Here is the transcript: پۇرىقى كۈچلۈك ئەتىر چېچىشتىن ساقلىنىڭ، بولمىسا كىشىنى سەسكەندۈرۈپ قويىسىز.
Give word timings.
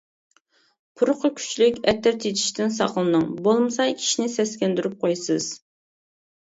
پۇرىقى 1.01 1.31
كۈچلۈك 1.39 1.77
ئەتىر 1.91 2.17
چېچىشتىن 2.25 2.75
ساقلىنىڭ، 2.79 3.29
بولمىسا 3.49 3.89
كىشىنى 4.03 4.35
سەسكەندۈرۈپ 4.41 4.99
قويىسىز. 5.07 5.57